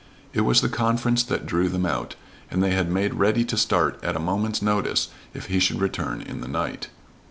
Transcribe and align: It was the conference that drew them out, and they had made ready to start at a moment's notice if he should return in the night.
It 0.33 0.41
was 0.41 0.61
the 0.61 0.67
conference 0.67 1.21
that 1.25 1.45
drew 1.45 1.69
them 1.69 1.85
out, 1.85 2.15
and 2.49 2.63
they 2.63 2.71
had 2.71 2.89
made 2.89 3.13
ready 3.13 3.45
to 3.45 3.55
start 3.55 4.03
at 4.03 4.15
a 4.15 4.19
moment's 4.19 4.59
notice 4.59 5.09
if 5.35 5.45
he 5.45 5.59
should 5.59 5.79
return 5.79 6.23
in 6.23 6.41
the 6.41 6.47
night. 6.47 6.87